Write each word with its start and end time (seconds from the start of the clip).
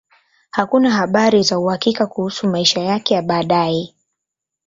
Hakuna 0.51 0.91
habari 0.91 1.43
za 1.43 1.59
uhakika 1.59 2.07
kuhusu 2.07 2.47
maisha 2.47 2.79
yake 2.81 3.13
ya 3.13 3.21
baadaye. 3.21 3.95